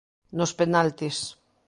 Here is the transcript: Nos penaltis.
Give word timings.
Nos 0.39 0.53
penaltis. 0.61 1.17